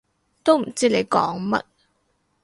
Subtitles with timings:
[0.43, 1.61] 都唔知你講乜